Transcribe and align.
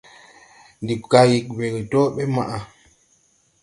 Ndi 0.81 0.93
gay 1.09 1.31
we 1.55 1.67
dɔɔ 1.91 2.05
ɓɛ 2.15 2.23
maʼa. 2.35 2.57